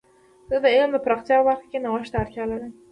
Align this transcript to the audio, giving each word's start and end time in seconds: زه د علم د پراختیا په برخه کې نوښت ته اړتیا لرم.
زه 0.49 0.57
د 0.63 0.65
علم 0.75 0.89
د 0.93 0.97
پراختیا 1.05 1.35
په 1.39 1.43
برخه 1.47 1.65
کې 1.71 1.81
نوښت 1.83 2.11
ته 2.11 2.17
اړتیا 2.21 2.43
لرم. 2.51 2.71